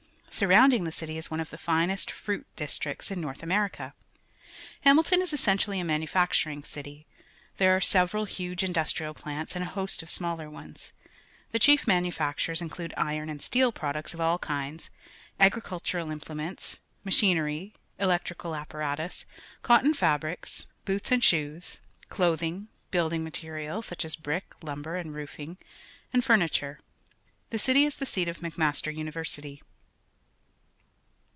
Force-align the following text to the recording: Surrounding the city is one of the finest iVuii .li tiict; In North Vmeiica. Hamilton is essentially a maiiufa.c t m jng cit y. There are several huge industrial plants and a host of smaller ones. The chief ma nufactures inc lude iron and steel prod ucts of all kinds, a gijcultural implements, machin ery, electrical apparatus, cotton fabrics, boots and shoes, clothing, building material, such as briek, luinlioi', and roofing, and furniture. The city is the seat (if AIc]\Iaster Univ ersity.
Surrounding 0.33 0.85
the 0.85 0.91
city 0.93 1.17
is 1.17 1.29
one 1.29 1.41
of 1.41 1.49
the 1.51 1.57
finest 1.57 2.09
iVuii 2.09 2.37
.li 2.57 2.65
tiict; 2.65 3.11
In 3.11 3.19
North 3.21 3.41
Vmeiica. 3.41 3.93
Hamilton 4.83 5.21
is 5.21 5.33
essentially 5.33 5.79
a 5.79 5.83
maiiufa.c 5.83 6.43
t 6.45 6.49
m 6.49 6.63
jng 6.63 6.65
cit 6.65 6.87
y. 6.87 7.05
There 7.57 7.75
are 7.75 7.81
several 7.81 8.25
huge 8.25 8.63
industrial 8.63 9.13
plants 9.13 9.55
and 9.55 9.63
a 9.63 9.67
host 9.67 10.01
of 10.01 10.09
smaller 10.09 10.49
ones. 10.49 10.93
The 11.51 11.59
chief 11.59 11.85
ma 11.85 11.95
nufactures 11.99 12.59
inc 12.65 12.79
lude 12.79 12.93
iron 12.97 13.29
and 13.29 13.39
steel 13.41 13.71
prod 13.73 13.95
ucts 13.95 14.13
of 14.15 14.21
all 14.21 14.39
kinds, 14.39 14.89
a 15.39 15.51
gijcultural 15.51 16.11
implements, 16.11 16.79
machin 17.03 17.37
ery, 17.37 17.75
electrical 17.99 18.55
apparatus, 18.55 19.25
cotton 19.61 19.93
fabrics, 19.93 20.65
boots 20.85 21.11
and 21.11 21.23
shoes, 21.23 21.77
clothing, 22.09 22.67
building 22.89 23.23
material, 23.23 23.81
such 23.83 24.03
as 24.05 24.15
briek, 24.15 24.41
luinlioi', 24.63 25.01
and 25.01 25.13
roofing, 25.13 25.57
and 26.13 26.23
furniture. 26.25 26.79
The 27.51 27.59
city 27.59 27.85
is 27.85 27.97
the 27.97 28.07
seat 28.07 28.27
(if 28.29 28.39
AIc]\Iaster 28.39 28.95
Univ 28.95 29.13
ersity. 29.13 29.61